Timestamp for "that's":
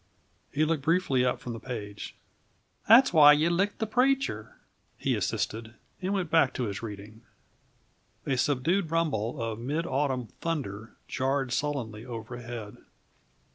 2.87-3.13